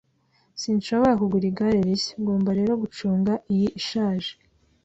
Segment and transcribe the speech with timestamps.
[0.61, 4.31] Sinshobora kugura igare rishya, ngomba rero gucunga iyi ishaje.